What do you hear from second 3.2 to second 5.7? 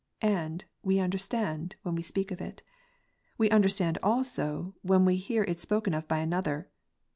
we understand also, when we hear it